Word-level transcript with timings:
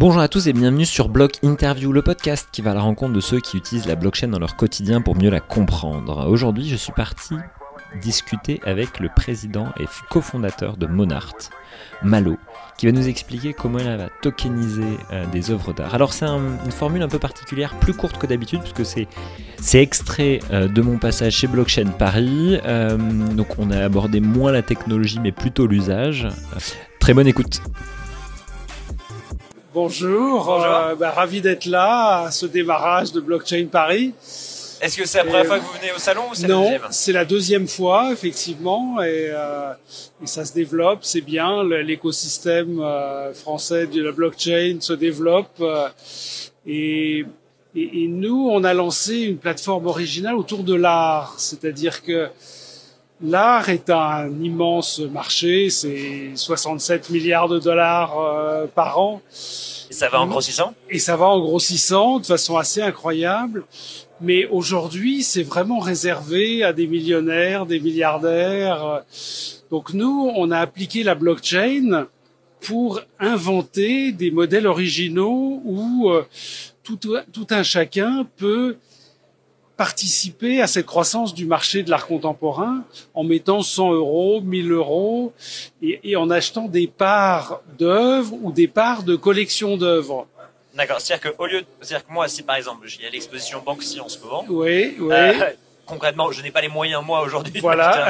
Bonjour 0.00 0.22
à 0.22 0.28
tous 0.28 0.46
et 0.46 0.54
bienvenue 0.54 0.86
sur 0.86 1.10
Block 1.10 1.32
Interview, 1.42 1.92
le 1.92 2.00
podcast 2.00 2.48
qui 2.50 2.62
va 2.62 2.70
à 2.70 2.74
la 2.74 2.80
rencontre 2.80 3.12
de 3.12 3.20
ceux 3.20 3.38
qui 3.38 3.58
utilisent 3.58 3.86
la 3.86 3.96
blockchain 3.96 4.28
dans 4.28 4.38
leur 4.38 4.56
quotidien 4.56 5.02
pour 5.02 5.14
mieux 5.14 5.28
la 5.28 5.40
comprendre. 5.40 6.26
Aujourd'hui, 6.26 6.66
je 6.66 6.76
suis 6.76 6.94
parti 6.94 7.34
discuter 8.00 8.62
avec 8.64 8.98
le 8.98 9.10
président 9.14 9.66
et 9.78 9.84
cofondateur 10.08 10.78
de 10.78 10.86
Monart, 10.86 11.34
Malo, 12.02 12.38
qui 12.78 12.86
va 12.86 12.92
nous 12.92 13.08
expliquer 13.08 13.52
comment 13.52 13.78
elle 13.78 13.98
va 13.98 14.08
tokeniser 14.22 14.96
euh, 15.12 15.26
des 15.26 15.50
œuvres 15.50 15.74
d'art. 15.74 15.94
Alors 15.94 16.14
c'est 16.14 16.24
une 16.24 16.72
formule 16.72 17.02
un 17.02 17.08
peu 17.08 17.18
particulière, 17.18 17.74
plus 17.78 17.92
courte 17.92 18.16
que 18.16 18.26
d'habitude, 18.26 18.60
puisque 18.62 18.86
c'est, 18.86 19.82
extrait 19.82 20.40
euh, 20.50 20.66
de 20.66 20.80
mon 20.80 20.96
passage 20.96 21.34
chez 21.34 21.46
Blockchain 21.46 21.88
Paris. 21.98 22.58
Euh, 22.64 22.96
donc 22.96 23.58
on 23.58 23.70
a 23.70 23.84
abordé 23.84 24.20
moins 24.20 24.50
la 24.50 24.62
technologie, 24.62 25.20
mais 25.22 25.32
plutôt 25.32 25.66
l'usage. 25.66 26.26
très 27.00 27.12
bonne 27.12 27.26
écoute. 27.26 27.60
Bonjour, 29.72 30.46
bah, 30.98 31.12
ravi 31.12 31.40
d'être 31.40 31.66
là 31.66 32.24
à 32.24 32.30
ce 32.32 32.44
démarrage 32.44 33.12
de 33.12 33.20
Blockchain 33.20 33.68
Paris. 33.70 34.12
Est-ce 34.80 34.96
que 34.96 35.06
c'est 35.06 35.18
la 35.18 35.24
première 35.24 35.46
fois 35.46 35.58
que 35.60 35.64
vous 35.64 35.78
venez 35.78 35.92
au 35.92 35.98
salon 35.98 36.22
ou 36.28 36.34
c'est 36.34 36.48
la 36.48 36.54
deuxième 36.56 36.82
c'est 36.90 37.12
la 37.12 37.24
deuxième 37.24 37.68
fois 37.68 38.12
effectivement 38.12 39.00
et, 39.00 39.28
euh, 39.30 39.72
et 40.22 40.26
ça 40.26 40.44
se 40.44 40.54
développe, 40.54 41.00
c'est 41.02 41.20
bien. 41.20 41.62
L'écosystème 41.62 42.80
euh, 42.80 43.32
français 43.32 43.86
de 43.86 44.02
la 44.02 44.10
blockchain 44.10 44.78
se 44.80 44.92
développe 44.92 45.60
euh, 45.60 45.88
et, 46.66 47.24
et, 47.76 48.08
nous 48.08 48.48
on 48.50 48.64
a 48.64 48.74
lancé 48.74 49.18
une 49.18 49.38
plateforme 49.38 49.86
originale 49.86 50.34
autour 50.34 50.64
de 50.64 50.74
l'art, 50.74 51.34
c'est-à-dire 51.38 52.02
que 52.02 52.28
L'art 53.22 53.68
est 53.68 53.90
un 53.90 54.30
immense 54.42 54.98
marché, 54.98 55.68
c'est 55.68 56.30
67 56.34 57.10
milliards 57.10 57.48
de 57.48 57.58
dollars 57.58 58.18
euh, 58.18 58.66
par 58.66 58.98
an. 58.98 59.20
Et 59.90 59.92
ça 59.92 60.08
va 60.08 60.20
en 60.20 60.26
grossissant? 60.26 60.72
Et 60.88 60.98
ça 60.98 61.16
va 61.16 61.26
en 61.26 61.40
grossissant 61.40 62.18
de 62.18 62.24
façon 62.24 62.56
assez 62.56 62.80
incroyable. 62.80 63.64
Mais 64.22 64.46
aujourd'hui, 64.46 65.22
c'est 65.22 65.42
vraiment 65.42 65.80
réservé 65.80 66.62
à 66.62 66.72
des 66.72 66.86
millionnaires, 66.86 67.66
des 67.66 67.80
milliardaires. 67.80 69.02
Donc 69.70 69.92
nous, 69.92 70.30
on 70.34 70.50
a 70.50 70.58
appliqué 70.58 71.02
la 71.02 71.14
blockchain 71.14 72.06
pour 72.60 73.00
inventer 73.18 74.12
des 74.12 74.30
modèles 74.30 74.66
originaux 74.66 75.60
où 75.64 76.10
euh, 76.10 76.24
tout, 76.82 76.98
tout 77.32 77.46
un 77.50 77.62
chacun 77.62 78.26
peut 78.36 78.76
participer 79.80 80.60
à 80.60 80.66
cette 80.66 80.84
croissance 80.84 81.32
du 81.32 81.46
marché 81.46 81.82
de 81.82 81.88
l'art 81.88 82.06
contemporain 82.06 82.84
en 83.14 83.24
mettant 83.24 83.62
100 83.62 83.94
euros, 83.94 84.42
1000 84.42 84.72
euros 84.72 85.32
et, 85.80 85.98
et 86.04 86.16
en 86.16 86.28
achetant 86.28 86.68
des 86.68 86.86
parts 86.86 87.62
d'œuvres 87.78 88.34
ou 88.42 88.52
des 88.52 88.68
parts 88.68 89.04
de 89.04 89.16
collections 89.16 89.78
d'œuvres. 89.78 90.26
D'accord. 90.74 91.00
C'est-à-dire 91.00 91.30
que 91.30 91.42
au 91.42 91.46
lieu, 91.46 91.62
c'est-à-dire 91.80 92.06
que 92.06 92.12
moi, 92.12 92.28
si 92.28 92.42
par 92.42 92.56
exemple, 92.56 92.86
il 92.94 93.04
y 93.04 93.06
a 93.06 93.10
l'exposition 93.10 93.62
Banksy 93.64 94.00
en 94.00 94.10
ce 94.10 94.18
moment. 94.18 94.44
Oui, 94.50 94.96
oui. 94.98 95.14
Euh, 95.14 95.50
concrètement, 95.90 96.30
je 96.30 96.40
n'ai 96.42 96.50
pas 96.50 96.60
les 96.60 96.68
moyens 96.68 97.04
moi 97.04 97.20
aujourd'hui. 97.22 97.60
Voilà. 97.60 98.08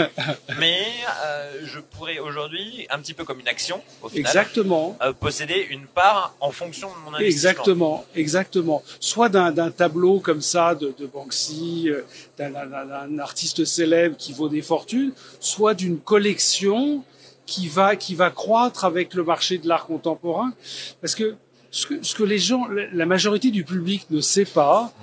mais 0.58 0.86
euh, 1.24 1.60
je 1.64 1.80
pourrais 1.80 2.18
aujourd'hui, 2.20 2.86
un 2.88 2.98
petit 3.00 3.14
peu 3.14 3.24
comme 3.24 3.40
une 3.40 3.48
action, 3.48 3.82
au 4.02 4.08
final, 4.08 4.20
exactement, 4.20 4.96
euh, 5.02 5.12
posséder 5.12 5.66
une 5.70 5.86
part 5.86 6.34
en 6.40 6.52
fonction 6.52 6.88
de 6.88 6.94
mon 7.04 7.14
investissement. 7.16 7.50
Exactement, 7.50 8.04
exactement. 8.14 8.82
Soit 9.00 9.28
d'un 9.28 9.70
tableau 9.70 10.20
comme 10.20 10.40
ça 10.40 10.74
de, 10.74 10.94
de 10.96 11.06
Banksy, 11.06 11.88
euh, 11.88 12.02
d'un 12.38 13.18
artiste 13.18 13.64
célèbre 13.64 14.16
qui 14.16 14.32
vaut 14.32 14.48
des 14.48 14.62
fortunes, 14.62 15.12
soit 15.40 15.74
d'une 15.74 15.98
collection 15.98 17.02
qui 17.44 17.68
va 17.68 17.94
qui 17.94 18.14
va 18.14 18.30
croître 18.30 18.84
avec 18.84 19.14
le 19.14 19.22
marché 19.22 19.58
de 19.58 19.68
l'art 19.68 19.86
contemporain, 19.86 20.52
parce 21.00 21.14
que 21.14 21.36
ce 21.76 21.86
que, 21.86 22.02
ce 22.02 22.14
que, 22.14 22.22
les 22.22 22.38
gens, 22.38 22.66
la 22.92 23.04
majorité 23.04 23.50
du 23.50 23.62
public 23.62 24.06
ne 24.08 24.22
sait 24.22 24.46
pas, 24.46 24.94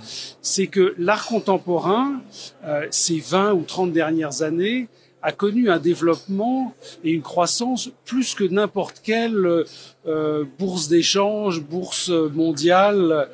c'est 0.42 0.66
que 0.66 0.96
l'art 0.98 1.28
contemporain, 1.28 2.20
euh, 2.66 2.88
ces 2.90 3.20
20 3.20 3.54
ou 3.54 3.62
30 3.62 3.94
dernières 3.94 4.42
années, 4.42 4.88
a 5.22 5.32
connu 5.32 5.70
un 5.70 5.78
développement 5.78 6.74
et 7.04 7.12
une 7.12 7.22
croissance 7.22 7.92
plus 8.06 8.34
que 8.34 8.44
n'importe 8.44 9.02
quelle 9.04 9.66
euh, 10.08 10.46
bourse 10.58 10.88
d'échange, 10.88 11.62
bourse 11.62 12.10
mondiale. 12.10 13.30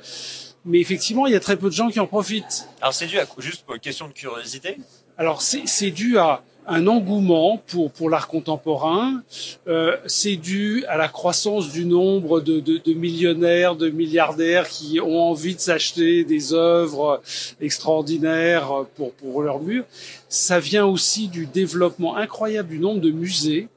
Mais 0.65 0.81
effectivement, 0.81 1.25
il 1.25 1.31
y 1.31 1.37
a 1.37 1.39
très 1.39 1.55
peu 1.55 1.69
de 1.69 1.73
gens 1.73 1.87
qui 1.87 2.01
en 2.01 2.07
profitent. 2.07 2.67
Alors 2.81 2.93
c'est 2.93 3.07
dû 3.07 3.19
à 3.19 3.25
juste 3.37 3.63
pour 3.63 3.73
une 3.73 3.79
question 3.79 4.09
de 4.09 4.13
curiosité? 4.13 4.77
Alors 5.17 5.41
c'est 5.41 5.91
dû 5.91 6.17
à 6.17 6.43
un 6.69 6.87
engouement 6.87 7.61
pour 7.67 7.91
pour 7.91 8.09
l'art 8.09 8.27
contemporain. 8.27 9.21
Euh, 9.67 9.97
c'est 10.05 10.35
dû 10.35 10.85
à 10.87 10.97
la 10.97 11.07
croissance 11.07 11.71
du 11.71 11.85
nombre 11.85 12.41
de, 12.41 12.59
de, 12.59 12.77
de, 12.77 12.93
millionnaires, 12.93 13.75
de 13.75 13.89
milliardaires 13.89 14.67
qui 14.67 14.99
ont 14.99 15.21
envie 15.21 15.55
de 15.55 15.59
s'acheter 15.59 16.23
des 16.23 16.53
œuvres 16.53 17.21
extraordinaires 17.59 18.85
pour 18.95 19.13
pour 19.13 19.41
leur 19.41 19.59
mur. 19.59 19.83
Ça 20.29 20.59
vient 20.59 20.85
aussi 20.85 21.27
du 21.27 21.45
développement 21.45 22.15
incroyable 22.15 22.69
du 22.69 22.79
nombre 22.79 23.01
de 23.01 23.11
musées 23.11 23.67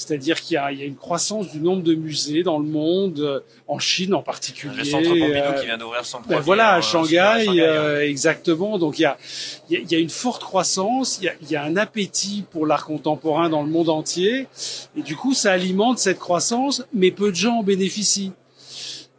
c'est-à-dire 0.00 0.40
qu'il 0.40 0.54
y, 0.54 0.78
y, 0.78 0.82
a 0.82 0.86
une 0.86 0.96
croissance 0.96 1.50
du 1.50 1.60
nombre 1.60 1.82
de 1.82 1.94
musées 1.94 2.42
dans 2.42 2.58
le 2.58 2.64
monde, 2.64 3.42
en 3.68 3.78
Chine 3.78 4.14
en 4.14 4.22
particulier. 4.22 4.78
Le 4.78 4.84
centre 4.84 5.08
Pompidou 5.08 5.24
euh, 5.26 5.52
qui 5.60 5.66
vient 5.66 5.76
d'ouvrir 5.76 6.06
son 6.06 6.20
ben 6.26 6.40
voilà, 6.40 6.72
à 6.72 6.80
Shanghai, 6.80 7.44
Shanghai 7.44 7.60
euh, 7.60 8.08
exactement. 8.08 8.78
Donc 8.78 8.98
il 8.98 9.02
y 9.02 9.04
a, 9.04 9.18
il 9.68 9.92
y 9.92 9.94
a 9.94 9.98
une 9.98 10.08
forte 10.08 10.42
croissance, 10.42 11.18
il 11.20 11.26
y 11.26 11.28
a, 11.28 11.32
il 11.42 11.50
y 11.50 11.56
a 11.56 11.62
un 11.62 11.76
appétit 11.76 12.44
pour 12.50 12.66
l'art 12.66 12.86
contemporain 12.86 13.50
dans 13.50 13.62
le 13.62 13.68
monde 13.68 13.90
entier, 13.90 14.46
et 14.96 15.02
du 15.02 15.16
coup 15.16 15.34
ça 15.34 15.52
alimente 15.52 15.98
cette 15.98 16.18
croissance, 16.18 16.82
mais 16.94 17.10
peu 17.10 17.30
de 17.30 17.36
gens 17.36 17.58
en 17.58 17.62
bénéficient. 17.62 18.32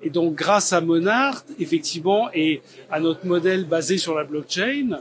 Et 0.02 0.10
donc 0.10 0.34
grâce 0.34 0.74
à 0.74 0.82
Monart, 0.82 1.44
effectivement, 1.60 2.30
et 2.34 2.64
à 2.90 3.00
notre 3.00 3.28
modèle 3.28 3.66
basé 3.66 4.00
sur 4.00 4.16
la 4.16 4.24
blockchain, 4.24 5.00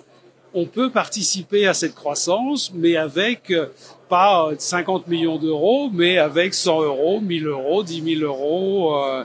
on 0.52 0.66
peut 0.66 0.90
participer 0.90 1.66
à 1.66 1.72
cette 1.72 1.94
croissance, 1.94 2.70
mais 2.74 2.96
avec 2.96 3.50
pas 4.10 4.50
50 4.58 5.06
millions 5.06 5.38
d'euros, 5.38 5.88
mais 5.90 6.18
avec 6.18 6.52
100 6.52 6.82
euros, 6.82 7.20
1000 7.20 7.46
euros, 7.46 7.82
10 7.82 8.18
000 8.18 8.24
euros. 8.24 8.96
Euh, 8.96 9.24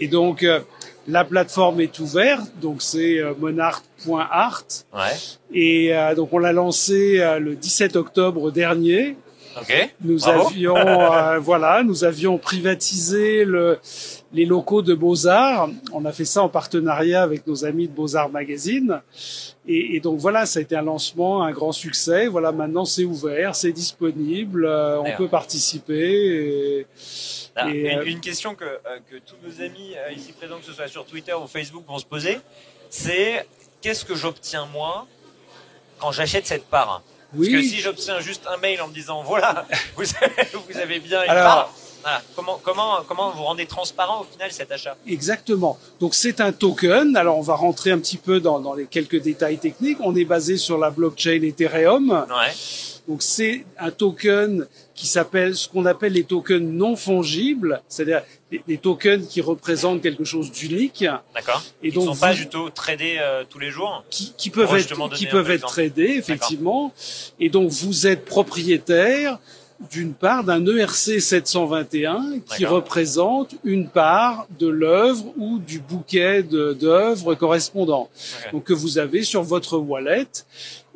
et 0.00 0.08
donc, 0.08 0.42
euh, 0.42 0.60
la 1.06 1.24
plateforme 1.24 1.80
est 1.80 2.00
ouverte, 2.00 2.50
donc 2.60 2.82
c'est 2.82 3.18
euh, 3.18 3.34
monart.art. 3.38 4.64
Ouais. 4.92 5.00
Et 5.54 5.92
donc, 6.16 6.32
on 6.32 6.38
l'a 6.38 6.52
lancé 6.52 7.18
le 7.38 7.54
17 7.54 7.94
octobre 7.94 8.50
dernier. 8.50 9.16
Okay. 9.58 9.90
Nous 10.02 10.18
Bravo. 10.18 10.48
avions, 10.48 11.40
voilà, 11.40 11.82
nous 11.82 12.04
avions 12.04 12.36
privatisé 12.36 13.44
le, 13.44 13.78
les 14.32 14.44
locaux 14.44 14.82
de 14.82 14.94
Beaux-Arts. 14.94 15.70
On 15.92 16.04
a 16.04 16.12
fait 16.12 16.26
ça 16.26 16.42
en 16.42 16.48
partenariat 16.48 17.22
avec 17.22 17.46
nos 17.46 17.64
amis 17.64 17.88
de 17.88 17.92
Beaux-Arts 17.92 18.28
Magazine. 18.28 19.00
Et, 19.66 19.96
et, 19.96 20.00
donc 20.00 20.18
voilà, 20.18 20.44
ça 20.46 20.58
a 20.58 20.62
été 20.62 20.76
un 20.76 20.82
lancement, 20.82 21.42
un 21.42 21.52
grand 21.52 21.72
succès. 21.72 22.26
Voilà, 22.26 22.52
maintenant 22.52 22.84
c'est 22.84 23.04
ouvert, 23.04 23.56
c'est 23.56 23.72
disponible, 23.72 24.66
euh, 24.66 25.00
on 25.00 25.16
peut 25.16 25.28
participer. 25.28 26.82
Et, 26.82 26.86
ah, 27.56 27.68
et, 27.70 27.92
une, 27.92 27.98
euh, 27.98 28.04
une, 28.04 28.20
question 28.20 28.54
que, 28.54 28.64
euh, 28.64 28.98
que, 29.10 29.16
tous 29.16 29.36
nos 29.42 29.62
amis 29.62 29.94
euh, 29.96 30.12
ici 30.12 30.32
présents, 30.32 30.58
que 30.58 30.66
ce 30.66 30.72
soit 30.72 30.88
sur 30.88 31.06
Twitter 31.06 31.32
ou 31.32 31.46
Facebook, 31.46 31.84
vont 31.86 31.98
se 31.98 32.04
poser, 32.04 32.38
c'est 32.90 33.46
qu'est-ce 33.80 34.04
que 34.04 34.14
j'obtiens 34.14 34.66
moi 34.66 35.06
quand 35.98 36.12
j'achète 36.12 36.46
cette 36.46 36.66
part? 36.66 37.02
Oui. 37.36 37.52
Parce 37.52 37.62
que 37.62 37.68
si 37.68 37.80
j'obtiens 37.80 38.20
juste 38.20 38.46
un 38.46 38.56
mail 38.58 38.80
en 38.80 38.88
me 38.88 38.94
disant 38.94 39.22
voilà, 39.22 39.66
vous 39.96 40.04
avez, 40.20 40.48
vous 40.68 40.78
avez 40.78 41.00
bien 41.00 41.22
une 41.24 41.30
Alors, 41.30 41.44
part. 41.44 41.74
Voilà. 42.02 42.22
Comment, 42.36 42.60
comment, 42.62 42.98
comment 43.08 43.30
vous 43.32 43.42
rendez 43.42 43.66
transparent 43.66 44.20
au 44.20 44.24
final 44.24 44.52
cet 44.52 44.70
achat? 44.70 44.96
Exactement. 45.08 45.76
Donc 45.98 46.14
c'est 46.14 46.40
un 46.40 46.52
token. 46.52 47.16
Alors 47.16 47.36
on 47.36 47.42
va 47.42 47.56
rentrer 47.56 47.90
un 47.90 47.98
petit 47.98 48.16
peu 48.16 48.38
dans, 48.38 48.60
dans, 48.60 48.74
les 48.74 48.86
quelques 48.86 49.20
détails 49.20 49.58
techniques. 49.58 49.98
On 50.00 50.14
est 50.14 50.24
basé 50.24 50.56
sur 50.56 50.78
la 50.78 50.90
blockchain 50.90 51.42
Ethereum. 51.42 52.10
Ouais. 52.10 52.52
Donc 53.08 53.22
c'est 53.22 53.64
un 53.78 53.90
token 53.90 54.66
qui 54.94 55.06
s'appelle 55.06 55.54
ce 55.54 55.68
qu'on 55.68 55.86
appelle 55.86 56.12
les 56.12 56.24
tokens 56.24 56.62
non 56.62 56.96
fongibles, 56.96 57.80
c'est-à-dire 57.88 58.22
des, 58.50 58.78
tokens 58.78 59.28
qui 59.28 59.40
représentent 59.40 60.02
quelque 60.02 60.24
chose 60.24 60.50
d'unique. 60.50 61.04
D'accord. 61.34 61.62
Et 61.82 61.90
donc, 61.90 62.02
ne 62.02 62.08
sont 62.08 62.14
vous, 62.14 62.20
pas 62.20 62.34
du 62.34 62.48
tout 62.48 62.70
tradés 62.70 63.18
euh, 63.20 63.44
tous 63.48 63.58
les 63.58 63.70
jours. 63.70 64.04
Qui, 64.10 64.32
qui 64.36 64.50
peuvent 64.50 64.74
être, 64.74 65.14
qui 65.14 65.26
peuvent 65.26 65.50
être 65.50 65.66
tradés 65.66 66.16
effectivement. 66.16 66.92
Et 67.38 67.48
donc 67.48 67.70
vous 67.70 68.06
êtes 68.06 68.24
propriétaire 68.24 69.38
d'une 69.90 70.14
part 70.14 70.44
d'un 70.44 70.64
ERC 70.66 71.20
721 71.20 72.40
qui 72.56 72.64
représente 72.64 73.54
une 73.64 73.88
part 73.88 74.46
de 74.58 74.68
l'œuvre 74.68 75.26
ou 75.36 75.58
du 75.58 75.80
bouquet 75.80 76.42
d'œuvres 76.42 77.34
correspondant. 77.34 78.08
Okay. 78.40 78.52
donc 78.52 78.64
que 78.64 78.72
vous 78.72 78.98
avez 78.98 79.22
sur 79.22 79.42
votre 79.42 79.76
wallet. 79.78 80.28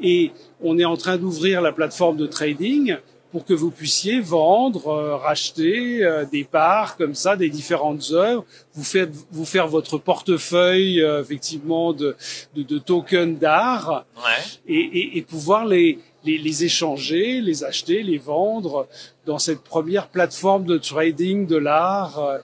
Et 0.03 0.32
on 0.62 0.79
est 0.79 0.85
en 0.85 0.97
train 0.97 1.19
d'ouvrir 1.19 1.61
la 1.61 1.73
plateforme 1.73 2.17
de 2.17 2.27
trading 2.27 2.97
pour 3.31 3.44
que 3.44 3.55
vous 3.55 3.71
puissiez 3.71 4.21
vendre, 4.21 4.88
euh, 4.88 5.17
racheter 5.17 6.05
euh, 6.05 6.25
des 6.25 6.44
parts 6.44 6.97
comme 6.97 7.15
ça, 7.15 7.37
des 7.37 7.49
différentes 7.49 8.11
œuvres, 8.11 8.44
vous 8.75 8.85
faites 8.85 9.11
vous 9.31 9.44
faire 9.44 9.69
votre 9.69 9.99
portefeuille 9.99 11.00
euh, 11.00 11.23
effectivement 11.23 11.93
de, 11.93 12.17
de, 12.56 12.62
de 12.62 12.79
tokens 12.79 13.38
d'art. 13.38 14.05
Ouais. 14.17 14.23
et, 14.67 14.81
et, 14.81 15.19
et, 15.19 15.23
pouvoir 15.23 15.65
les 15.65 15.99
les, 16.25 16.38
les 16.38 16.64
échanger, 16.64 17.40
les 17.40 17.64
acheter, 17.64 18.02
les 18.02 18.19
vendre 18.19 18.87
dans 19.26 19.38
cette 19.38 19.62
première 19.62 20.08
plateforme 20.08 20.64
de 20.64 20.78
trading 20.78 21.46
de 21.46 21.56
l'art. 21.56 22.19
Euh, 22.19 22.38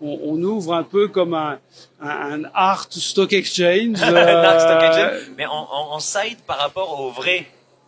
On, 0.00 0.18
on 0.24 0.42
ouvre 0.42 0.74
un 0.74 0.82
peu 0.84 1.08
comme 1.08 1.34
un, 1.34 1.58
un, 2.00 2.08
un 2.08 2.42
art 2.54 2.86
stock 2.90 3.32
exchange. 3.32 3.98
Dark 4.00 4.60
Stock 4.60 4.82
euh, 4.82 4.86
Exchange, 4.88 5.32
mais 5.36 5.46
en, 5.46 5.50
en, 5.70 5.92
en 5.94 6.00
side 6.00 6.38
par 6.46 6.58
rapport 6.58 7.00
au 7.00 7.10
vrai 7.10 7.46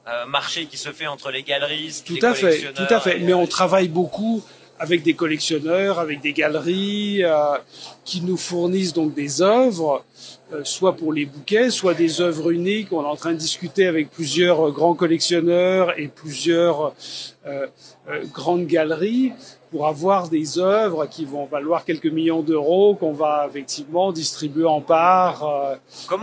euh, 0.09 0.27
marché 0.27 0.67
qui 0.67 0.77
se 0.77 0.91
fait 0.91 1.06
entre 1.06 1.31
les 1.31 1.43
galeries, 1.43 2.03
Tout 2.05 2.15
les 2.15 2.25
à 2.25 2.35
fait, 2.35 2.73
tout 2.73 2.83
à 2.91 3.00
fait. 3.00 3.19
Mais 3.21 3.35
on 3.35 3.47
travaille 3.47 3.89
beaucoup 3.89 4.43
avec 4.79 5.05
des 5.05 5.15
collectionneurs, 5.15 6.00
avec 6.00 6.21
des 6.21 6.33
galeries 6.33 7.23
euh, 7.23 7.56
qui 8.05 8.21
nous 8.21 8.37
fournissent 8.37 8.93
donc 8.93 9.15
des 9.15 9.41
œuvres, 9.41 10.03
euh, 10.03 10.42
soit 10.65 10.97
pour 10.97 11.13
les 11.13 11.27
bouquets, 11.27 11.71
soit 11.71 11.95
des 11.95 12.21
œuvres 12.21 12.51
uniques. 12.51 12.93
On 12.93 13.03
est 13.03 13.07
en 13.07 13.17
train 13.17 13.33
de 13.33 13.39
discuter 13.39 13.87
avec 13.87 14.11
plusieurs 14.11 14.69
euh, 14.69 14.71
grands 14.71 14.95
collectionneurs 14.95 15.99
et 15.99 16.09
plusieurs 16.09 16.95
euh, 17.47 17.67
euh, 18.09 18.25
grandes 18.33 18.67
galeries 18.67 19.33
pour 19.71 19.87
avoir 19.87 20.29
des 20.29 20.59
œuvres 20.59 21.07
qui 21.07 21.25
vont 21.25 21.47
valoir 21.47 21.85
quelques 21.85 22.07
millions 22.07 22.43
d'euros 22.43 22.95
qu'on 22.95 23.13
va 23.13 23.47
effectivement 23.49 24.13
distribuer 24.13 24.67
en 24.67 24.81
parts 24.81 25.45
euh, 25.45 25.77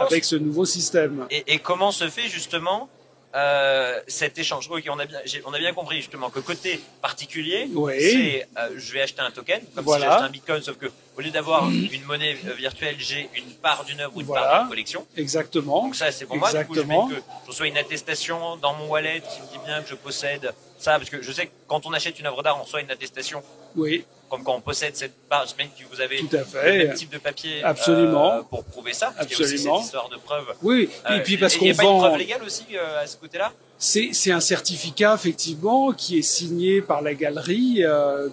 avec 0.05 0.23
ce 0.23 0.35
nouveau 0.35 0.65
système. 0.65 1.25
Et, 1.31 1.43
et 1.47 1.59
comment 1.59 1.91
se 1.91 2.07
fait 2.09 2.27
justement 2.27 2.89
euh, 3.35 3.99
cet 4.07 4.37
échange 4.39 4.67
Ok, 4.71 4.83
on 4.89 4.97
a 4.99 5.05
bien, 5.05 5.19
on 5.45 5.53
a 5.53 5.59
bien 5.59 5.73
compris 5.73 5.97
justement 5.97 6.29
que 6.29 6.39
côté 6.39 6.79
particulier, 7.01 7.69
Oui. 7.73 7.93
c'est 7.99 8.47
euh, 8.57 8.69
je 8.77 8.93
vais 8.93 9.01
acheter 9.01 9.21
un 9.21 9.31
token, 9.31 9.61
comme 9.75 9.85
Voilà. 9.85 10.05
si 10.05 10.09
j'achetais 10.09 10.25
un 10.25 10.29
bitcoin, 10.29 10.61
sauf 10.63 10.77
que 10.77 10.87
au 11.17 11.21
lieu 11.21 11.29
d'avoir 11.29 11.69
une 11.69 12.03
monnaie 12.05 12.37
euh, 12.47 12.53
virtuelle, 12.53 12.95
j'ai 12.97 13.29
une 13.35 13.51
part 13.55 13.83
d'une 13.85 13.99
œuvre 14.01 14.13
ou 14.15 14.21
une 14.21 14.25
Voilà. 14.27 14.47
part 14.47 14.59
d'une 14.61 14.69
collection. 14.69 15.05
Exactement. 15.15 15.83
Donc 15.83 15.95
ça, 15.95 16.11
c'est 16.11 16.25
pour 16.25 16.37
moi. 16.37 16.51
Du 16.51 16.65
coup, 16.65 16.75
je 16.75 16.81
mets 16.81 16.95
que 17.09 17.15
je 17.45 17.47
reçois 17.49 17.67
une 17.67 17.77
attestation 17.77 18.57
dans 18.57 18.73
mon 18.73 18.87
wallet 18.87 19.21
qui 19.21 19.41
me 19.41 19.47
dit 19.51 19.65
bien 19.65 19.81
que 19.83 19.89
je 19.89 19.95
possède 19.95 20.51
ça, 20.79 20.97
parce 20.97 21.09
que 21.09 21.21
je 21.21 21.31
sais 21.31 21.47
que 21.47 21.51
quand 21.67 21.85
on 21.85 21.93
achète 21.93 22.19
une 22.19 22.25
œuvre 22.25 22.41
d'art, 22.41 22.57
on 22.59 22.63
reçoit 22.63 22.81
une 22.81 22.89
attestation 22.91 23.43
Oui, 23.75 24.05
comme 24.29 24.43
quand 24.43 24.55
on 24.55 24.61
possède 24.61 24.95
cette 24.95 25.27
part. 25.27 25.45
J'imagine 25.47 25.71
que 25.77 25.93
vous 25.95 25.99
avez 26.01 26.19
tout 26.19 26.29
à 26.35 26.39
le 26.39 26.43
fait. 26.45 26.77
même 26.85 26.93
type 26.93 27.09
de 27.11 27.17
papier 27.17 27.63
Absolument. 27.63 28.33
euh, 28.35 28.41
pour 28.43 28.63
prouver 28.63 28.93
ça. 28.93 29.11
Parce 29.15 29.27
qu'il 29.27 29.37
y 29.37 29.41
a 29.41 29.43
aussi 29.43 29.53
Absolument. 29.55 29.77
cette 29.77 29.85
histoire 29.85 30.09
de 30.09 30.17
preuve. 30.17 30.45
Oui, 30.61 30.89
Euh, 31.09 31.17
et 31.17 31.23
puis 31.23 31.37
parce 31.37 31.55
Il 31.55 31.59
qu'on 31.59 31.65
n'y 31.65 31.71
a 31.71 31.75
pas 31.75 31.83
une 31.83 31.89
vend, 31.89 31.99
preuve 31.99 32.17
légale 32.17 32.43
aussi 32.43 32.65
euh, 32.73 33.01
à 33.01 33.07
ce 33.07 33.17
côté-là? 33.17 33.51
C'est 33.77 34.31
un 34.31 34.39
certificat 34.41 35.15
effectivement 35.15 35.93
qui 35.93 36.19
est 36.19 36.21
signé 36.21 36.81
par 36.81 37.01
la 37.01 37.13
galerie 37.13 37.77
euh, 37.83 38.27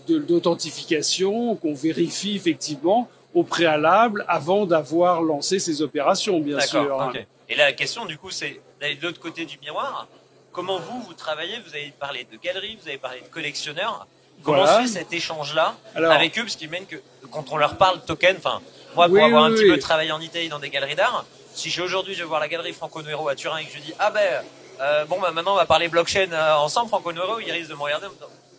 d'authentification 0.61 1.57
qu'on 1.57 1.75
vérifie 1.75 2.37
effectivement 2.37 3.09
au 3.35 3.43
préalable 3.45 4.25
avant 4.29 4.67
d'avoir 4.67 5.23
lancé 5.23 5.59
ces 5.59 5.83
opérations, 5.83 6.41
bien 6.41 6.59
sûr. 6.61 6.83
D'accord. 6.83 7.11
ok. 7.15 7.27
Et 7.49 7.55
là, 7.55 7.67
la 7.67 7.73
question, 7.73 8.07
du 8.07 8.19
coup, 8.19 8.31
c'est 8.31 8.61
d'aller 8.81 8.97
de 8.97 9.03
l'autre 9.03 9.21
côté 9.21 9.45
du 9.45 9.59
miroir. 9.59 10.09
Comment 10.53 10.79
vous, 10.81 11.01
vous 11.03 11.15
travaillez? 11.15 11.55
Vous 11.67 11.75
avez 11.75 11.93
parlé 12.01 12.27
de 12.33 12.39
galeries, 12.39 12.79
vous 12.83 12.89
avez 12.89 12.99
parlé 12.99 13.21
de 13.21 13.27
collectionneurs. 13.27 14.07
Comment 14.43 14.59
Voilà. 14.59 14.77
se 14.79 14.83
fait 14.93 14.99
cet 15.00 15.12
échange-là 15.12 15.75
avec 15.94 16.38
eux 16.38 16.43
Parce 16.43 16.56
qu'ils 16.56 16.71
mènent 16.71 16.87
que 16.87 16.97
quand 17.31 17.47
on 17.53 17.56
leur 17.56 17.77
parle 17.77 18.00
token, 18.05 18.37
enfin, 18.38 18.61
moi, 18.94 19.06
pour 19.06 19.15
Oui, 19.15 19.23
avoir 19.23 19.44
oui, 19.47 19.53
un 19.53 19.55
petit 19.55 19.65
oui. 19.65 19.73
peu 19.73 19.79
travaillé 19.79 20.12
en 20.12 20.21
Italie 20.21 20.49
dans 20.49 20.59
des 20.59 20.71
galeries 20.71 20.94
d'art, 20.94 21.25
si 21.55 21.71
j'ai 21.71 21.83
aujourd'hui, 21.83 22.15
je 22.15 22.21
vais 22.21 22.29
voir 22.29 22.41
la 22.41 22.49
galerie 22.49 22.73
Franco 22.73 23.03
Nuero 23.03 23.29
à 23.29 23.35
Turin 23.35 23.59
et 23.59 23.65
que 23.65 23.73
je 23.73 23.79
dis, 23.81 23.93
ah 23.99 24.11
ben, 24.11 24.43
euh, 24.81 25.05
bon, 25.06 25.19
bah, 25.21 25.31
maintenant, 25.33 25.55
on 25.55 25.56
va 25.56 25.67
parler 25.67 25.88
blockchain 25.88 26.29
euh, 26.33 26.55
ensemble, 26.56 26.88
Franco 26.88 27.12
Nuero, 27.12 27.41
il 27.41 27.50
risque 27.50 27.71
de 27.71 27.75
me 27.75 27.81
regarder 27.83 28.06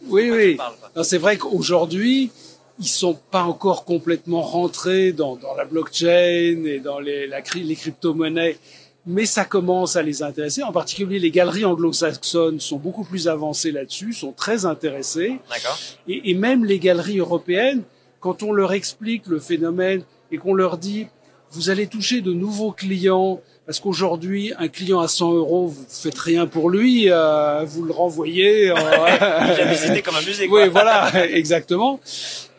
oui, 0.07 0.29
oui. 0.31 0.57
C'est 1.03 1.17
vrai 1.17 1.37
qu'aujourd'hui, 1.37 2.31
ils 2.79 2.87
sont 2.87 3.15
pas 3.31 3.41
encore 3.41 3.83
complètement 3.83 4.41
rentrés 4.41 5.11
dans, 5.11 5.35
dans 5.35 5.55
la 5.55 5.65
blockchain 5.65 6.63
et 6.65 6.79
dans 6.79 6.99
les, 6.99 7.25
la, 7.27 7.39
les 7.55 7.75
crypto-monnaies, 7.75 8.57
mais 9.07 9.25
ça 9.25 9.45
commence 9.45 9.95
à 9.95 10.03
les 10.03 10.21
intéresser. 10.21 10.61
En 10.63 10.73
particulier, 10.73 11.17
les 11.17 11.31
galeries 11.31 11.63
anglo-saxonnes 11.63 12.59
sont 12.59 12.77
beaucoup 12.77 13.05
plus 13.05 13.29
avancées 13.29 13.71
là-dessus, 13.71 14.11
sont 14.11 14.33
très 14.33 14.65
intéressées. 14.65 15.39
D'accord. 15.49 15.79
Et, 16.09 16.29
et 16.29 16.33
même 16.33 16.65
les 16.65 16.77
galeries 16.77 17.19
européennes, 17.19 17.83
quand 18.19 18.43
on 18.43 18.51
leur 18.51 18.73
explique 18.73 19.27
le 19.27 19.39
phénomène 19.39 20.03
et 20.29 20.37
qu'on 20.37 20.53
leur 20.53 20.77
dit, 20.77 21.07
vous 21.51 21.69
allez 21.69 21.87
toucher 21.87 22.19
de 22.19 22.33
nouveaux 22.33 22.73
clients, 22.73 23.41
parce 23.67 23.81
qu'aujourd'hui, 23.81 24.53
un 24.57 24.69
client 24.69 25.01
à 25.01 25.09
100 25.09 25.33
euros, 25.33 25.67
vous 25.67 25.85
faites 25.89 26.17
rien 26.17 26.47
pour 26.47 26.69
lui, 26.69 27.11
euh, 27.11 27.65
vous 27.65 27.83
le 27.83 27.91
renvoyez. 27.91 28.71
euh, 28.71 28.75
J'ai 29.57 29.65
visité 29.65 30.01
comme 30.01 30.15
un 30.15 30.21
musée, 30.21 30.47
quoi. 30.47 30.63
oui, 30.63 30.69
voilà, 30.69 31.11
exactement. 31.31 31.99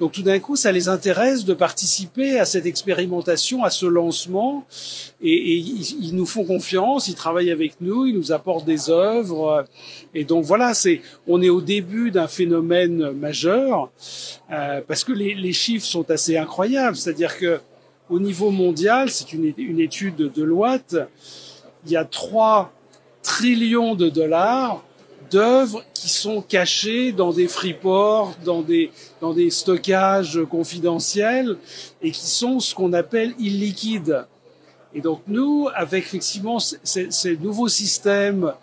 Donc 0.00 0.12
tout 0.12 0.22
d'un 0.22 0.38
coup, 0.38 0.54
ça 0.54 0.70
les 0.70 0.88
intéresse 0.88 1.46
de 1.46 1.54
participer 1.54 2.38
à 2.38 2.44
cette 2.44 2.66
expérimentation, 2.66 3.64
à 3.64 3.70
ce 3.70 3.86
lancement, 3.86 4.66
et, 5.22 5.32
et 5.32 5.54
ils, 5.56 5.96
ils 6.08 6.14
nous 6.14 6.26
font 6.26 6.44
confiance, 6.44 7.08
ils 7.08 7.14
travaillent 7.14 7.50
avec 7.50 7.80
nous, 7.80 8.04
ils 8.06 8.14
nous 8.14 8.30
apportent 8.30 8.66
des 8.66 8.90
œuvres, 8.90 9.64
et 10.14 10.24
donc 10.24 10.44
voilà, 10.44 10.74
c'est, 10.74 11.00
on 11.26 11.40
est 11.40 11.48
au 11.48 11.62
début 11.62 12.10
d'un 12.10 12.28
phénomène 12.28 13.12
majeur, 13.12 13.90
euh, 14.52 14.82
parce 14.86 15.04
que 15.04 15.12
les, 15.12 15.34
les 15.34 15.54
chiffres 15.54 15.86
sont 15.86 16.08
assez 16.10 16.36
incroyables, 16.36 16.96
c'est-à-dire 16.96 17.38
que 17.38 17.60
au 18.10 18.18
niveau 18.18 18.50
mondial, 18.50 19.10
c'est 19.10 19.32
une, 19.32 19.80
étude 19.80 20.16
de 20.16 20.28
Deloitte, 20.28 20.96
il 21.86 21.92
y 21.92 21.96
a 21.96 22.04
3 22.04 22.72
trillions 23.22 23.94
de 23.94 24.08
dollars 24.08 24.82
d'œuvres 25.30 25.84
qui 25.92 26.08
sont 26.08 26.40
cachées 26.40 27.12
dans 27.12 27.32
des 27.32 27.48
freeports, 27.48 28.34
dans 28.44 28.62
des, 28.62 28.90
dans 29.20 29.34
des 29.34 29.50
stockages 29.50 30.40
confidentiels 30.48 31.58
et 32.00 32.10
qui 32.10 32.26
sont 32.26 32.60
ce 32.60 32.74
qu'on 32.74 32.94
appelle 32.94 33.34
illiquides. 33.38 34.24
Et 34.94 35.02
donc 35.02 35.20
nous, 35.26 35.68
avec 35.74 36.04
effectivement 36.04 36.58
ces 36.58 37.36
nouveaux 37.42 37.68
systèmes 37.68 38.54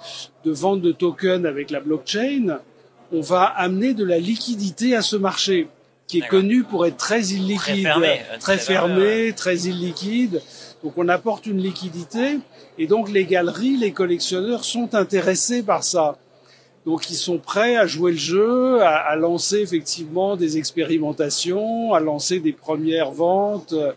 de 0.43 0.51
vente 0.51 0.81
de 0.81 0.91
tokens 0.91 1.45
avec 1.45 1.69
la 1.69 1.81
blockchain, 1.81 2.59
on 3.11 3.21
va 3.21 3.43
amener 3.43 3.93
de 3.93 4.03
la 4.03 4.17
liquidité 4.17 4.95
à 4.95 5.03
ce 5.03 5.15
marché 5.15 5.67
qui 6.07 6.19
est 6.19 6.27
connu 6.27 6.63
pour 6.63 6.85
être 6.85 6.97
très 6.97 7.21
illiquide, 7.21 7.83
fermé, 7.83 8.21
euh, 8.31 8.37
très 8.39 8.57
fermé, 8.57 8.95
fermé, 8.95 9.33
très 9.33 9.55
illiquide. 9.57 10.41
Donc 10.83 10.93
on 10.97 11.09
apporte 11.09 11.45
une 11.47 11.59
liquidité 11.59 12.39
et 12.77 12.87
donc 12.87 13.09
les 13.09 13.25
galeries, 13.25 13.77
les 13.77 13.91
collectionneurs 13.91 14.63
sont 14.63 14.93
intéressés 14.93 15.63
par 15.63 15.83
ça. 15.83 16.17
Donc 16.85 17.09
ils 17.09 17.15
sont 17.15 17.39
prêts 17.39 17.75
à 17.77 17.87
jouer 17.87 18.11
le 18.11 18.17
jeu, 18.17 18.81
à, 18.83 18.97
à 18.97 19.15
lancer 19.15 19.57
effectivement 19.59 20.35
des 20.35 20.57
expérimentations, 20.59 21.93
à 21.93 21.99
lancer 21.99 22.39
des 22.39 22.53
premières 22.53 23.11
ventes. 23.11 23.73
euh, 23.73 23.93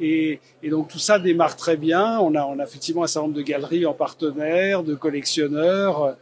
Et, 0.00 0.40
et 0.62 0.68
donc 0.68 0.88
tout 0.88 0.98
ça 0.98 1.18
démarre 1.20 1.56
très 1.56 1.76
bien. 1.76 2.18
On 2.18 2.34
a, 2.34 2.44
on 2.44 2.58
a 2.58 2.64
effectivement 2.64 3.04
un 3.04 3.06
certain 3.06 3.28
nombre 3.28 3.36
de 3.38 3.42
galeries 3.42 3.86
en 3.86 3.92
partenaire, 3.94 4.82
de 4.82 4.94
collectionneurs. 4.94 6.02
euh, 6.02 6.12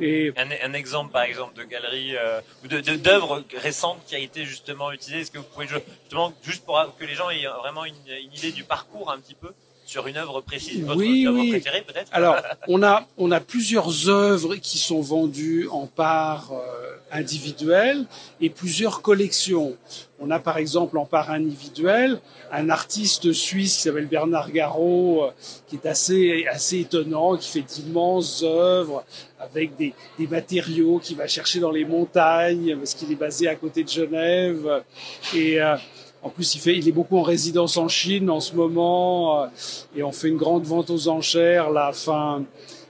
Et 0.00 0.32
Un, 0.36 0.70
un 0.70 0.72
exemple, 0.72 1.10
par 1.12 1.22
exemple, 1.24 1.56
de 1.56 1.64
galerie 1.64 2.16
euh, 2.16 2.40
ou 2.64 2.68
de 2.68 2.80
d'œuvre 2.96 3.42
récente 3.56 3.98
qui 4.06 4.14
a 4.14 4.18
été 4.20 4.44
justement 4.44 4.92
utilisée. 4.92 5.22
Est-ce 5.22 5.30
que 5.32 5.38
vous 5.38 5.44
pouvez 5.52 5.66
justement 5.66 6.32
juste 6.44 6.64
pour 6.64 6.80
que 6.98 7.04
les 7.04 7.14
gens 7.14 7.28
aient 7.30 7.44
vraiment 7.60 7.84
une, 7.84 7.94
une 8.24 8.32
idée 8.32 8.52
du 8.52 8.62
parcours 8.62 9.10
un 9.10 9.18
petit 9.18 9.34
peu? 9.34 9.48
Sur 9.86 10.06
une 10.08 10.16
œuvre 10.16 10.40
précise, 10.40 10.82
votre 10.82 10.98
Oui, 10.98 11.26
œuvre 11.26 11.38
oui. 11.38 11.50
préférée 11.50 11.82
peut-être? 11.86 12.10
Alors, 12.12 12.36
on 12.66 12.82
a, 12.82 13.06
on 13.16 13.30
a 13.30 13.38
plusieurs 13.40 14.08
œuvres 14.08 14.56
qui 14.56 14.78
sont 14.78 15.00
vendues 15.00 15.68
en 15.70 15.86
parts 15.86 16.50
euh, 16.52 16.96
individuelles 17.12 18.04
et 18.40 18.50
plusieurs 18.50 19.00
collections. 19.00 19.76
On 20.18 20.30
a 20.32 20.40
par 20.40 20.58
exemple 20.58 20.98
en 20.98 21.04
part 21.04 21.30
individuelle 21.30 22.20
un 22.50 22.68
artiste 22.68 23.32
suisse 23.32 23.76
qui 23.76 23.82
s'appelle 23.82 24.06
Bernard 24.06 24.50
Garot, 24.50 25.24
euh, 25.26 25.30
qui 25.68 25.76
est 25.76 25.86
assez, 25.86 26.46
assez 26.50 26.80
étonnant, 26.80 27.36
qui 27.36 27.48
fait 27.48 27.62
d'immenses 27.62 28.42
œuvres 28.42 29.04
avec 29.38 29.76
des, 29.76 29.94
des 30.18 30.26
matériaux 30.26 30.98
qu'il 30.98 31.16
va 31.16 31.28
chercher 31.28 31.60
dans 31.60 31.70
les 31.70 31.84
montagnes, 31.84 32.76
parce 32.76 32.94
qu'il 32.94 33.12
est 33.12 33.16
basé 33.16 33.46
à 33.46 33.54
côté 33.54 33.84
de 33.84 33.88
Genève. 33.88 34.82
Et 35.32 35.60
euh, 35.62 35.76
en 36.26 36.30
plus, 36.30 36.54
il, 36.56 36.60
fait, 36.60 36.76
il 36.76 36.88
est 36.88 36.92
beaucoup 36.92 37.16
en 37.18 37.22
résidence 37.22 37.76
en 37.76 37.88
Chine 37.88 38.28
en 38.30 38.40
ce 38.40 38.54
moment. 38.54 39.42
euh, 39.42 39.46
et 39.96 40.02
on 40.02 40.12
fait 40.12 40.28
une 40.28 40.36
grande 40.36 40.64
vente 40.64 40.90
aux 40.90 41.08
enchères 41.08 41.70
là 41.70 41.92
fin 41.92 42.44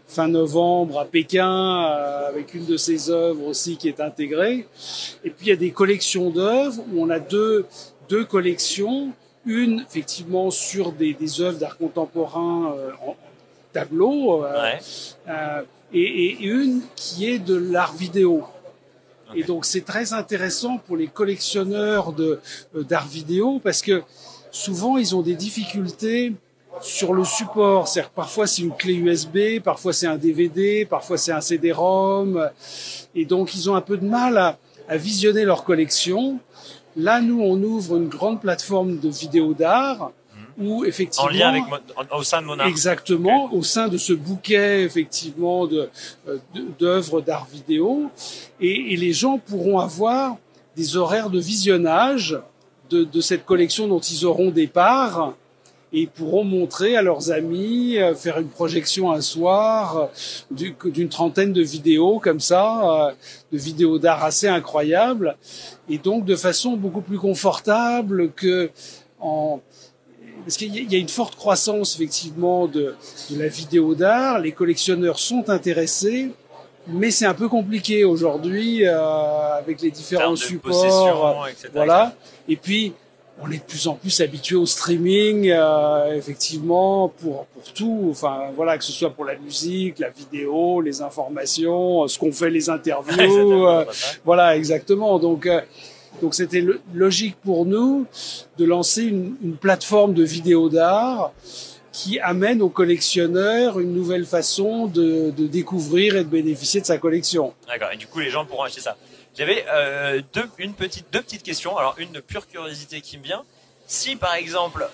fin 0.09 0.29
novembre 0.29 1.01
à 1.01 1.05
Pékin 1.05 1.85
euh, 1.85 2.29
avec 2.29 2.55
une 2.55 2.65
de 2.65 2.77
ses 2.77 3.11
œuvres 3.11 3.45
aussi 3.47 3.77
qui 3.77 3.89
est 3.89 4.01
intégrée. 4.01 4.67
Et 5.25 5.31
puis 5.31 5.47
il 5.47 5.49
y 5.49 5.53
a 5.53 5.57
des 5.57 5.73
collections 5.73 6.31
d'œuvres 6.31 6.81
où 6.93 7.03
on 7.05 7.11
a 7.11 7.19
deux 7.19 7.67
deux 8.09 8.25
collections, 8.25 9.11
une 9.45 9.81
effectivement 9.89 10.51
sur 10.53 10.93
des, 10.93 11.13
des 11.15 11.41
œuvres 11.41 11.59
d'art 11.59 11.77
contemporain 11.77 12.73
euh, 12.77 12.91
en 13.07 13.17
tableau 13.73 14.45
euh, 14.45 14.53
Ouais. 14.63 14.79
et, 15.93 16.01
et 16.27 16.33
une 16.45 16.81
qui 16.95 17.29
est 17.31 17.39
de 17.41 17.57
l'art 17.57 17.95
vidéo. 17.95 18.45
Et 19.35 19.43
donc 19.43 19.65
c'est 19.65 19.85
très 19.85 20.13
intéressant 20.13 20.79
pour 20.79 20.97
les 20.97 21.09
collectionneurs 21.09 22.13
de 22.13 22.41
euh, 22.75 22.83
d'art 22.83 23.09
vidéo 23.09 23.61
parce 23.63 23.83
que 23.83 24.03
souvent 24.51 24.97
ils 24.97 25.17
ont 25.17 25.23
des 25.23 25.35
difficultés 25.35 26.33
sur 26.81 27.13
le 27.13 27.25
support. 27.25 27.89
C'est-à-dire 27.89 28.11
parfois 28.11 28.47
c'est 28.47 28.63
une 28.63 28.75
clé 28.75 28.95
USB, 28.95 29.61
parfois 29.63 29.93
c'est 29.93 30.07
un 30.07 30.17
DVD, 30.17 30.85
parfois 30.85 31.19
c'est 31.19 31.33
un 31.33 31.41
CD-ROM, 31.41 32.51
et 33.15 33.25
donc 33.25 33.55
ils 33.55 33.69
ont 33.71 33.75
un 33.75 33.81
peu 33.81 33.97
de 33.97 34.07
mal 34.07 34.37
à, 34.39 34.59
à 34.89 34.97
visionner 34.97 35.45
leur 35.45 35.65
collection. 35.65 36.39
Là, 36.97 37.21
nous, 37.21 37.43
on 37.43 37.63
ouvre 37.63 37.97
une 37.97 38.09
grande 38.09 38.41
plateforme 38.41 38.99
de 38.99 39.11
vidéos 39.11 39.53
d'art 39.53 40.13
où 40.59 40.85
effectivement 40.85 41.27
En 41.29 41.33
lien 41.33 41.49
avec 41.51 41.65
au 42.17 42.23
sein 42.23 42.41
de 42.41 42.47
Monarch. 42.47 42.69
Exactement, 42.69 43.53
au 43.53 43.63
sein 43.63 43.89
de 43.89 43.99
ce 43.99 44.13
bouquet 44.13 44.83
effectivement 44.83 45.67
de 45.67 45.89
euh, 46.29 46.39
d'œuvres 46.79 47.21
d'art 47.21 47.47
vidéo, 47.53 48.11
et, 48.61 48.93
et 48.93 48.97
les 48.97 49.13
gens 49.13 49.39
pourront 49.39 49.79
avoir 49.79 50.37
des 50.77 50.97
horaires 50.97 51.31
de 51.31 51.39
visionnage 51.41 52.39
de, 52.91 53.05
de 53.05 53.21
cette 53.21 53.45
collection 53.45 53.89
dont 53.89 54.01
ils 54.01 54.25
auront 54.25 54.51
des 54.51 54.67
parts 54.67 55.35
et 55.93 56.01
ils 56.01 56.09
pourront 56.09 56.43
montrer 56.45 56.97
à 56.97 57.03
leurs 57.03 57.31
amis, 57.31 57.97
euh, 57.97 58.15
faire 58.15 58.39
une 58.39 58.49
projection 58.49 59.13
un 59.13 59.21
soir 59.21 59.97
euh, 59.97 60.07
du- 60.51 60.75
d'une 60.87 61.09
trentaine 61.09 61.53
de 61.53 61.63
vidéos 61.63 62.19
comme 62.19 62.41
ça, 62.41 63.07
euh, 63.09 63.13
de 63.53 63.59
vidéos 63.59 63.99
d'art 63.99 64.25
assez 64.25 64.49
incroyables, 64.49 65.37
et 65.89 65.99
donc 65.99 66.25
de 66.25 66.35
façon 66.37 66.77
beaucoup 66.77 67.03
plus 67.03 67.19
confortable 67.19 68.33
que 68.33 68.71
en 69.21 69.61
parce 70.47 70.57
qu'il 70.57 70.75
y 70.93 70.95
a- 70.97 70.99
une 70.99 71.09
forte 71.09 71.35
croissance 71.37 71.97
effectivement 71.97 72.67
de, 72.69 72.95
de 73.31 73.39
la 73.39 73.49
vidéo 73.49 73.95
d'art. 73.95 74.39
Les 74.39 74.53
collectionneurs 74.53 75.19
sont 75.19 75.51
intéressés, 75.51 76.31
mais 76.87 77.11
c'est 77.11 77.27
un 77.27 77.35
peu 77.35 77.49
compliqué 77.49 78.05
aujourd'hui 78.05 78.87
euh, 78.87 79.59
avec 79.59 79.83
les 79.83 79.91
différents 79.91 80.37
supports. 80.37 80.71
possession, 80.73 81.47
etc. 81.47 81.69
Voilà. 81.75 82.15
Et 82.49 82.57
puis, 82.57 82.93
on 83.43 83.51
est 83.51 83.59
de 83.59 83.63
plus 83.65 83.87
en 83.87 83.95
plus 83.95 84.19
habitué 84.23 84.57
au 84.57 84.65
streaming, 84.65 85.51
euh, 85.51 86.15
effectivement, 86.15 87.09
pour, 87.09 87.45
pour 87.47 87.65
tout. 87.75 88.09
Enfin, 88.11 88.45
voilà, 88.55 88.79
que 88.79 88.85
ce 88.85 88.93
soit 88.93 89.11
pour 89.11 89.27
la 89.27 89.37
musique, 89.37 89.99
la 89.99 90.09
vidéo, 90.09 90.81
les 90.81 91.03
informations, 91.03 92.05
euh, 92.05 92.09
ce 92.09 92.19
qu'on 92.19 92.33
fait, 92.33 92.49
les 92.49 92.71
interviews. 92.79 93.67
euh, 93.67 93.85
voilà, 94.25 94.57
exactement. 94.57 95.19
Donc, 95.19 95.45
euh, 95.45 95.61
donc 96.21 96.35
c'était 96.35 96.61
lo- 96.61 96.79
logique 96.95 97.37
pour 97.45 97.67
nous 97.67 98.07
de 98.59 98.65
lancer 98.65 99.03
une, 99.03 99.37
une 99.43 99.57
plateforme 99.57 100.15
de 100.15 100.23
vidéo 100.25 100.69
d'art 100.69 101.33
qui 101.93 102.21
amène 102.21 102.61
aux 102.61 102.69
collectionneurs 102.69 103.81
une 103.81 103.95
nouvelle 103.95 104.27
façon 104.27 104.87
de, 104.87 105.31
de 105.31 105.47
découvrir 105.47 106.17
et 106.17 106.25
de 106.25 106.29
bénéficier 106.29 106.81
de 106.83 106.87
sa 106.87 106.99
collection. 106.99 107.55
D'accord. 107.67 107.89
Et 107.93 107.97
du 107.97 108.07
coup, 108.07 108.19
les 108.19 108.29
gens 108.31 108.45
pourront 108.45 108.65
acheter 108.65 108.83
ça. 108.83 108.97
J'avais 109.37 109.65
euh, 109.73 110.21
deux, 110.35 110.45
une 110.59 110.75
petite, 110.75 111.07
deux 111.13 111.23
petites 111.23 111.43
questions. 111.43 111.77
Alors, 111.79 111.95
une 111.99 112.13
de 112.13 112.21
pure 112.21 112.47
curiosité 112.49 113.01
qui 113.01 113.17
me 113.19 113.23
vient. 113.23 113.43
Si, 113.87 114.17
par 114.17 114.35
exemple, 114.35 114.87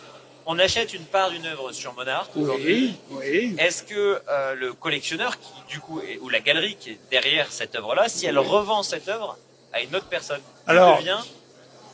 on 0.47 0.59
achète 0.59 0.95
une 0.95 1.03
part 1.05 1.31
d'une 1.31 1.47
œuvre 1.47 1.73
sur 1.73 1.93
Monarch 1.95 2.31
aujourd'hui, 2.37 2.95
Oui, 3.11 3.19
oui. 3.21 3.57
est-ce 3.59 3.83
que 3.85 3.95
euh, 4.29 4.55
le 4.55 4.73
collectionneur, 4.73 5.39
qui 5.41 5.51
du 5.73 5.81
coup, 5.81 6.01
est, 6.01 6.19
ou 6.21 6.29
la 6.29 6.41
galerie 6.41 6.77
qui 6.79 6.91
est 6.91 6.99
derrière 7.11 7.51
cette 7.51 7.75
œuvre-là, 7.77 8.09
si 8.09 8.27
elle 8.27 8.39
revend 8.39 8.83
cette 8.83 9.09
œuvre 9.09 9.39
à 9.73 9.81
une 9.83 9.95
autre 9.95 10.07
personne, 10.11 10.41
elle 10.67 10.77
Alors, 10.77 10.99
devient 10.99 11.17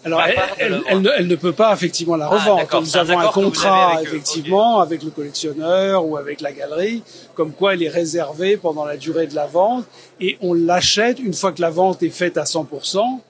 Alors, 0.04 0.22
elle, 0.22 0.36
elle- 0.58 0.82
elle 0.88 1.00
ne, 1.02 1.10
elle 1.18 1.26
ne 1.26 1.34
peut 1.36 1.52
pas 1.52 1.72
effectivement 1.74 2.14
la 2.16 2.26
Ah, 2.26 2.28
revendre. 2.28 2.58
d'accord, 2.58 2.82
Nous 2.82 2.96
un 2.96 3.00
avons 3.00 3.18
un 3.18 3.28
contrat 3.28 3.88
avec 3.94 4.06
eux. 4.06 4.08
effectivement 4.10 4.78
avec 4.80 5.02
le 5.02 5.10
collectionneur 5.10 6.04
ou 6.06 6.16
avec 6.16 6.40
la 6.40 6.52
galerie, 6.52 7.02
comme 7.34 7.52
quoi 7.52 7.74
elle 7.74 7.82
est 7.82 7.88
réservée 7.88 8.56
pendant 8.56 8.84
la 8.84 8.96
durée 8.96 9.26
de 9.26 9.34
la 9.34 9.46
vente 9.46 9.84
et 10.20 10.38
on 10.40 10.54
l'achète 10.54 11.18
une 11.18 11.34
fois 11.34 11.50
que 11.52 11.60
la 11.60 11.70
vente 11.70 12.02
est 12.04 12.10
faite 12.10 12.36
à 12.38 12.44
100%. 12.44 13.20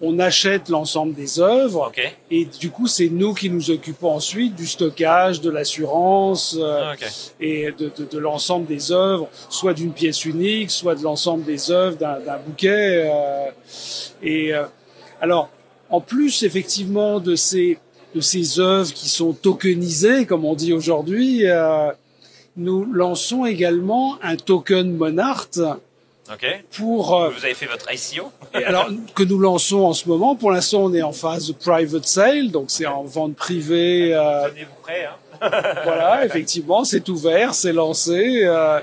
On 0.00 0.20
achète 0.20 0.68
l'ensemble 0.68 1.12
des 1.14 1.40
œuvres 1.40 1.90
et 2.30 2.44
du 2.44 2.70
coup 2.70 2.86
c'est 2.86 3.08
nous 3.08 3.34
qui 3.34 3.50
nous 3.50 3.72
occupons 3.72 4.12
ensuite 4.12 4.54
du 4.54 4.68
stockage, 4.68 5.40
de 5.40 5.50
l'assurance 5.50 6.56
euh, 6.56 6.92
Ah, 6.92 7.06
et 7.40 7.72
de, 7.76 7.90
de, 7.98 8.04
de 8.08 8.18
l'ensemble 8.18 8.66
des 8.66 8.92
œuvres, 8.92 9.26
soit 9.50 9.74
d'une 9.74 9.90
pièce 9.92 10.24
unique, 10.24 10.70
soit 10.70 10.94
de 10.94 11.02
l'ensemble 11.02 11.42
des 11.44 11.72
œuvres 11.72 11.96
d'un 11.96 12.20
d'un 12.20 12.36
bouquet. 12.38 13.10
euh, 13.12 13.46
et 14.22 14.54
euh, 14.54 14.64
alors, 15.20 15.48
en 15.90 16.00
plus 16.00 16.42
effectivement 16.42 17.20
de 17.20 17.34
ces 17.36 17.78
de 18.14 18.20
ces 18.20 18.58
œuvres 18.58 18.92
qui 18.92 19.08
sont 19.08 19.32
tokenisées, 19.34 20.24
comme 20.26 20.44
on 20.44 20.54
dit 20.54 20.72
aujourd'hui, 20.72 21.46
euh, 21.46 21.90
nous 22.56 22.84
lançons 22.92 23.44
également 23.44 24.16
un 24.22 24.36
token 24.36 24.96
Monart 24.96 25.48
Ok. 26.32 26.46
pour 26.76 27.14
euh, 27.14 27.30
Vous 27.30 27.44
avez 27.44 27.54
fait 27.54 27.66
votre 27.66 27.86
ICO 27.92 28.30
et 28.54 28.64
alors 28.64 28.88
que 29.14 29.22
nous 29.22 29.38
lançons 29.38 29.80
en 29.84 29.92
ce 29.94 30.08
moment. 30.08 30.36
Pour 30.36 30.50
l'instant, 30.50 30.84
on 30.84 30.92
est 30.94 31.02
en 31.02 31.12
phase 31.12 31.48
de 31.48 31.52
private 31.52 32.06
sale, 32.06 32.50
donc 32.50 32.70
c'est 32.70 32.86
en 32.86 33.02
vente 33.04 33.34
privée. 33.36 34.14
euh, 34.14 34.48
Tenez-vous 34.50 34.82
prêt, 34.82 35.04
hein 35.06 35.16
voilà, 35.84 36.24
effectivement, 36.26 36.84
c'est 36.84 37.08
ouvert, 37.08 37.54
c'est 37.54 37.72
lancé. 37.72 38.40
euh, 38.44 38.80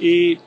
et 0.00 0.38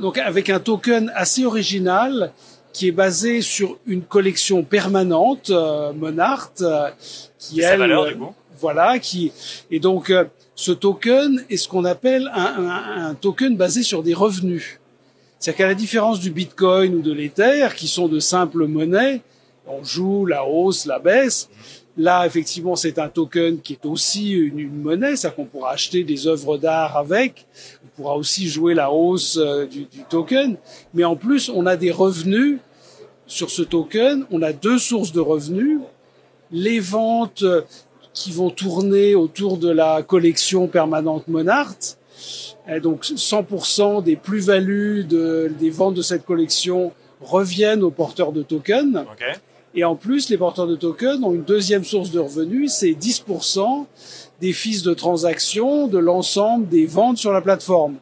donc 0.00 0.18
avec 0.18 0.48
un 0.50 0.60
token 0.60 1.10
assez 1.14 1.44
original 1.44 2.32
qui 2.74 2.88
est 2.88 2.92
basé 3.04 3.40
sur 3.40 3.78
une 3.86 4.02
collection 4.02 4.62
permanente 4.64 5.48
euh, 5.50 5.92
Monart, 5.94 6.50
euh, 6.60 6.90
qui 7.38 7.62
sa 7.62 7.76
valeur, 7.78 8.02
euh, 8.02 8.10
du 8.12 8.16
coup 8.18 8.34
voilà, 8.60 8.98
qui 8.98 9.32
et 9.70 9.80
donc 9.80 10.10
euh, 10.10 10.24
ce 10.54 10.72
token 10.72 11.44
est 11.50 11.56
ce 11.56 11.66
qu'on 11.68 11.84
appelle 11.84 12.30
un, 12.34 12.52
un- 12.68 13.06
un 13.10 13.14
token 13.14 13.56
basé 13.56 13.82
sur 13.82 14.02
des 14.02 14.14
revenus. 14.14 14.80
C'est-à-dire 15.38 15.58
qu'à 15.58 15.66
la 15.68 15.74
différence 15.74 16.20
du 16.20 16.30
Bitcoin 16.30 16.94
ou 16.96 17.02
de 17.02 17.12
l'Ether, 17.12 17.68
qui 17.76 17.88
sont 17.88 18.08
de 18.08 18.18
simples 18.20 18.66
monnaies, 18.66 19.20
on 19.66 19.82
joue 19.84 20.24
la 20.26 20.44
hausse, 20.46 20.86
la 20.86 20.98
baisse. 20.98 21.48
Là, 21.96 22.26
effectivement, 22.26 22.74
c'est 22.76 22.98
un 22.98 23.08
token 23.08 23.60
qui 23.60 23.74
est 23.74 23.86
aussi 23.86 24.30
une, 24.32 24.58
une 24.58 24.80
monnaie, 24.82 25.14
c'est-à-dire 25.16 25.36
qu'on 25.36 25.44
pourra 25.44 25.70
acheter 25.72 26.02
des 26.02 26.26
œuvres 26.26 26.56
d'art 26.58 26.96
avec. 26.96 27.46
Pourra 27.96 28.16
aussi 28.16 28.48
jouer 28.48 28.74
la 28.74 28.90
hausse 28.90 29.38
euh, 29.40 29.66
du, 29.66 29.86
token. 30.08 30.56
Mais 30.94 31.04
en 31.04 31.16
plus, 31.16 31.48
on 31.48 31.66
a 31.66 31.76
des 31.76 31.90
revenus 31.90 32.58
sur 33.26 33.50
ce 33.50 33.62
token. 33.62 34.26
On 34.30 34.42
a 34.42 34.52
deux 34.52 34.78
sources 34.78 35.12
de 35.12 35.20
revenus. 35.20 35.80
Les 36.50 36.80
ventes 36.80 37.42
euh, 37.42 37.62
qui 38.12 38.32
vont 38.32 38.50
tourner 38.50 39.14
autour 39.14 39.58
de 39.58 39.70
la 39.70 40.02
collection 40.02 40.68
permanente 40.68 41.28
Monart. 41.28 41.76
Donc 42.82 43.04
100% 43.04 44.02
des 44.02 44.16
plus-values 44.16 45.04
de, 45.04 45.52
des 45.58 45.70
ventes 45.70 45.94
de 45.94 46.02
cette 46.02 46.24
collection 46.24 46.92
reviennent 47.20 47.82
aux 47.82 47.90
porteurs 47.90 48.32
de 48.32 48.42
tokens. 48.42 48.96
Ok. 48.96 49.40
Et 49.74 49.84
en 49.84 49.96
plus, 49.96 50.28
les 50.30 50.38
porteurs 50.38 50.66
de 50.66 50.76
tokens 50.76 51.22
ont 51.24 51.32
une 51.32 51.42
deuxième 51.42 51.84
source 51.84 52.10
de 52.10 52.20
revenus, 52.20 52.72
c'est 52.72 52.92
10% 52.92 53.86
des 54.40 54.52
fils 54.52 54.82
de 54.82 54.94
transaction 54.94 55.88
de 55.88 55.98
l'ensemble 55.98 56.68
des 56.68 56.86
ventes 56.86 57.18
sur 57.18 57.32
la 57.32 57.40
plateforme. 57.40 57.96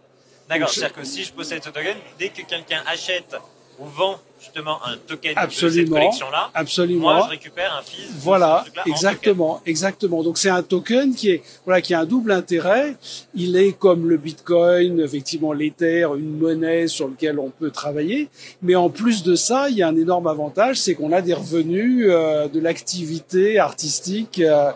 D'accord. 0.48 0.68
C'est-à-dire 0.68 0.96
que 0.96 1.04
si 1.04 1.24
je 1.24 1.32
possède 1.32 1.62
ce 1.62 1.70
token, 1.70 1.96
dès 2.18 2.28
que 2.28 2.42
quelqu'un 2.42 2.82
achète 2.86 3.36
ou 3.78 3.86
vend 3.86 4.18
justement 4.40 4.84
un 4.84 4.96
token 4.96 5.30
de 5.34 5.36
cette 5.36 5.38
Absolument. 5.38 5.96
collection-là, 5.96 6.50
Absolument. 6.52 7.00
moi 7.14 7.22
je 7.26 7.30
récupère 7.30 7.76
un 7.76 7.82
fils. 7.82 8.10
Voilà, 8.18 8.64
exactement, 8.86 9.60
exactement. 9.64 10.22
Donc 10.24 10.36
c'est 10.36 10.50
un 10.50 10.62
token 10.64 11.14
qui 11.14 11.30
est 11.30 11.42
voilà 11.64 11.80
qui 11.80 11.94
a 11.94 12.00
un 12.00 12.04
double 12.04 12.32
intérêt. 12.32 12.96
Il 13.34 13.56
est 13.56 13.72
comme 13.72 14.08
le 14.08 14.16
Bitcoin, 14.16 14.98
effectivement 15.00 15.52
l'Ether, 15.52 16.08
une 16.18 16.38
monnaie 16.38 16.88
sur 16.88 17.08
laquelle 17.08 17.38
on 17.38 17.50
peut 17.50 17.70
travailler. 17.70 18.28
Mais 18.62 18.74
en 18.74 18.90
plus 18.90 19.22
de 19.22 19.36
ça, 19.36 19.68
il 19.70 19.76
y 19.76 19.82
a 19.82 19.88
un 19.88 19.96
énorme 19.96 20.26
avantage, 20.26 20.76
c'est 20.76 20.94
qu'on 20.94 21.12
a 21.12 21.22
des 21.22 21.34
revenus 21.34 22.06
euh, 22.10 22.48
de 22.48 22.58
l'activité 22.58 23.60
artistique 23.60 24.40
euh, 24.40 24.72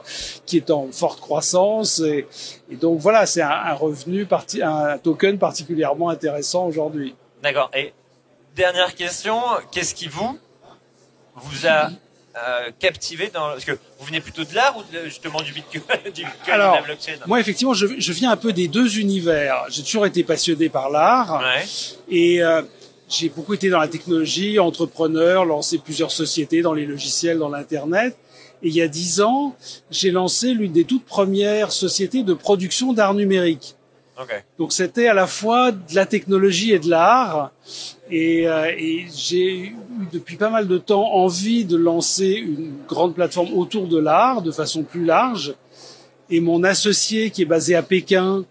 qui 0.47 0.59
est 0.59 0.71
en 0.71 0.89
forte 0.93 1.21
croissance. 1.21 1.99
Et, 2.01 2.27
et 2.71 2.77
donc 2.77 3.01
voilà, 3.01 3.27
c'est 3.27 3.43
un, 3.43 3.51
un 3.51 3.75
revenu 3.75 4.27
parti, 4.27 4.63
un 4.63 4.97
token 4.99 5.39
particulièrement 5.39 6.09
intéressant 6.09 6.67
aujourd'hui. 6.67 7.17
D'accord. 7.43 7.71
Et 7.77 7.93
dernière 8.57 8.95
question, 8.95 9.39
qu'est-ce 9.71 9.95
qui 9.95 10.09
vous 10.09 10.39
vous 11.37 11.67
a 11.67 11.91
euh, 12.37 12.71
captivé 12.79 13.31
dans 13.33 13.49
parce 13.49 13.65
que 13.65 13.73
vous 13.73 14.07
venez 14.07 14.21
plutôt 14.21 14.45
de 14.45 14.55
l'art 14.55 14.77
ou 14.77 14.83
de- 14.93 15.05
justement 15.05 15.41
du 15.43 15.53
Bitcoin, 15.53 15.83
du 16.15 16.25
Bitcoin 16.25 16.31
Alors, 16.51 16.73
de 16.73 16.79
la 16.81 16.83
blockchain 16.85 17.13
Moi, 17.27 17.39
effectivement, 17.41 17.75
je, 17.75 17.87
je 17.99 18.13
viens 18.13 18.31
un 18.31 18.37
peu 18.37 18.53
des 18.53 18.69
deux 18.69 18.99
univers. 18.99 19.65
J'ai 19.69 19.83
toujours 19.83 20.07
été 20.07 20.25
passionné 20.25 20.69
par 20.69 20.91
l'art. 20.91 21.41
Ouais. 21.41 21.65
Et 22.09 22.43
euh, 22.43 22.63
j'ai 23.09 23.29
beaucoup 23.29 23.55
été 23.55 23.69
dans 23.71 23.79
la 23.79 23.89
technologie, 23.89 24.59
entrepreneur, 24.59 25.45
lancé 25.45 25.79
plusieurs 25.79 26.11
sociétés 26.11 26.63
dans 26.63 26.75
les 26.75 26.87
logiciels, 26.87 27.39
dans 27.39 27.49
l'Internet. 27.49 28.17
Et 28.63 28.69
il 28.69 28.75
y 28.75 28.83
a 28.83 28.89
dix 28.89 29.21
ans, 29.21 29.55
j'ai 29.91 30.11
lancé 30.11 30.55
l'une 30.55 30.73
des 30.73 30.85
toutes 30.85 31.05
premières 31.05 31.73
sociétés 31.73 32.23
de 32.23 32.33
production 32.35 32.93
d'art 32.95 33.15
numérique. 33.15 33.76
Ok. 34.21 34.45
Donc 34.59 34.73
c'était 34.73 35.09
à 35.09 35.15
la 35.15 35.27
fois 35.27 35.73
de 35.73 35.95
la 35.95 36.07
technologie 36.07 36.73
et 36.73 36.79
de 36.79 36.89
l'art. 36.89 37.53
Et, 38.11 38.49
euh, 38.49 38.73
et 38.77 39.07
j'ai 39.15 39.59
eu 39.59 39.77
depuis 40.11 40.37
pas 40.37 40.49
mal 40.49 40.67
de 40.67 40.79
temps 40.79 41.13
envie 41.15 41.65
de 41.65 41.77
lancer 41.77 42.31
une 42.31 42.73
grande 42.89 43.15
plateforme 43.15 43.53
autour 43.53 43.89
de 43.89 43.99
l'art 43.99 44.41
de 44.41 44.53
façon 44.53 44.85
plus 44.85 45.05
large. 45.05 45.55
Et 46.31 46.41
mon 46.41 46.65
associé 46.65 47.31
qui 47.31 47.43
est 47.43 47.47
basé 47.47 47.75
à 47.75 47.83
Pékin 47.83 48.45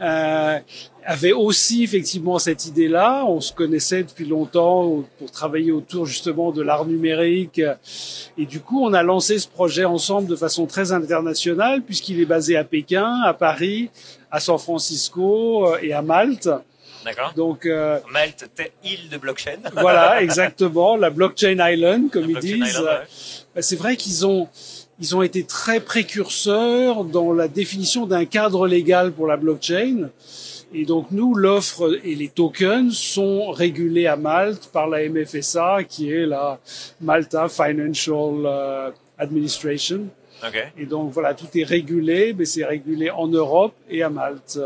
euh, 0.00 0.58
avait 1.04 1.32
aussi 1.32 1.84
effectivement 1.84 2.38
cette 2.38 2.66
idée-là. 2.66 3.24
On 3.26 3.40
se 3.40 3.52
connaissait 3.52 4.02
depuis 4.04 4.26
longtemps 4.26 5.04
pour 5.18 5.30
travailler 5.30 5.72
autour 5.72 6.06
justement 6.06 6.52
de 6.52 6.62
l'art 6.62 6.86
numérique. 6.86 7.60
Et 8.38 8.46
du 8.46 8.60
coup, 8.60 8.84
on 8.84 8.92
a 8.92 9.02
lancé 9.02 9.38
ce 9.38 9.48
projet 9.48 9.84
ensemble 9.84 10.28
de 10.28 10.36
façon 10.36 10.66
très 10.66 10.92
internationale 10.92 11.82
puisqu'il 11.82 12.20
est 12.20 12.26
basé 12.26 12.56
à 12.56 12.64
Pékin, 12.64 13.20
à 13.24 13.34
Paris, 13.34 13.90
à 14.30 14.40
San 14.40 14.58
Francisco 14.58 15.68
euh, 15.68 15.78
et 15.82 15.92
à 15.92 16.02
Malte. 16.02 16.48
D'accord. 17.04 17.32
Donc 17.36 17.66
euh, 17.66 18.00
Malte, 18.10 18.48
île 18.82 19.08
de 19.10 19.18
blockchain. 19.18 19.58
voilà, 19.74 20.22
exactement, 20.22 20.96
la 20.96 21.10
blockchain 21.10 21.56
island, 21.60 22.10
comme 22.10 22.32
La 22.32 22.40
ils 22.40 22.60
disent. 22.60 22.80
ouais. 22.80 23.62
C'est 23.62 23.76
vrai 23.76 23.96
qu'ils 23.96 24.26
ont 24.26 24.48
ils 25.00 25.16
ont 25.16 25.22
été 25.22 25.44
très 25.44 25.80
précurseurs 25.80 27.04
dans 27.04 27.32
la 27.32 27.48
définition 27.48 28.06
d'un 28.06 28.24
cadre 28.24 28.66
légal 28.68 29.12
pour 29.12 29.26
la 29.26 29.36
blockchain. 29.36 30.10
Et 30.74 30.84
donc 30.84 31.12
nous, 31.12 31.34
l'offre 31.34 32.00
et 32.02 32.16
les 32.16 32.28
tokens 32.28 32.96
sont 32.96 33.52
régulés 33.52 34.08
à 34.08 34.16
Malte 34.16 34.70
par 34.72 34.88
la 34.88 35.08
MFSA, 35.08 35.84
qui 35.88 36.10
est 36.10 36.26
la 36.26 36.58
Malta 37.00 37.48
Financial 37.48 38.34
euh, 38.44 38.90
Administration. 39.16 40.08
Ok. 40.44 40.72
Et 40.76 40.86
donc 40.86 41.12
voilà, 41.12 41.34
tout 41.34 41.46
est 41.54 41.62
régulé, 41.62 42.34
mais 42.36 42.44
c'est 42.44 42.64
régulé 42.64 43.08
en 43.10 43.28
Europe 43.28 43.74
et 43.88 44.02
à 44.02 44.10
Malte. 44.10 44.58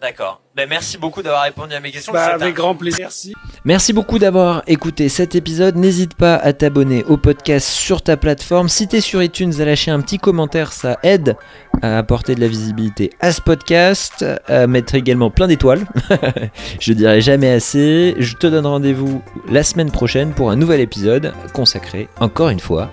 D'accord. 0.00 0.40
Ben, 0.56 0.66
merci 0.68 0.96
beaucoup 0.96 1.22
d'avoir 1.22 1.42
répondu 1.42 1.74
à 1.74 1.80
mes 1.80 1.90
questions. 1.90 2.12
Bah, 2.12 2.32
avec 2.34 2.48
un- 2.48 2.50
grand 2.52 2.74
plaisir. 2.74 3.00
Merci. 3.00 3.34
Merci 3.66 3.92
beaucoup 3.92 4.18
d'avoir 4.18 4.62
écouté 4.66 5.10
cet 5.10 5.34
épisode. 5.34 5.76
N'hésite 5.76 6.14
pas 6.14 6.36
à 6.36 6.52
t'abonner 6.54 7.04
au 7.04 7.18
podcast 7.18 7.66
sur 7.68 8.00
ta 8.00 8.16
plateforme. 8.16 8.68
Si 8.70 8.88
t'es 8.88 9.02
sur 9.02 9.22
iTunes, 9.22 9.52
à 9.60 9.64
lâcher 9.66 9.90
un 9.90 10.00
petit 10.00 10.18
commentaire, 10.18 10.72
ça 10.72 10.98
aide 11.02 11.36
à 11.82 11.98
apporter 11.98 12.34
de 12.34 12.40
la 12.40 12.48
visibilité 12.48 13.10
à 13.20 13.30
ce 13.32 13.42
podcast, 13.42 14.24
à 14.48 14.66
mettre 14.66 14.94
également 14.94 15.30
plein 15.30 15.46
d'étoiles. 15.48 15.84
Je 16.80 16.92
dirai 16.94 17.20
jamais 17.20 17.50
assez. 17.50 18.14
Je 18.18 18.34
te 18.36 18.46
donne 18.46 18.66
rendez-vous 18.66 19.22
la 19.50 19.62
semaine 19.62 19.90
prochaine 19.90 20.32
pour 20.32 20.50
un 20.50 20.56
nouvel 20.56 20.80
épisode 20.80 21.34
consacré, 21.52 22.08
encore 22.20 22.48
une 22.48 22.60
fois, 22.60 22.90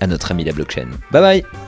à 0.00 0.06
notre 0.06 0.30
ami 0.30 0.44
la 0.44 0.52
blockchain. 0.52 0.88
Bye 1.12 1.42
bye 1.42 1.67